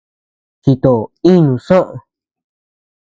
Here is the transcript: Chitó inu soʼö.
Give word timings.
Chitó 0.63 0.93
inu 1.33 1.53
soʼö. 1.67 1.91